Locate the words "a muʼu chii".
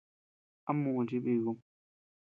0.69-1.23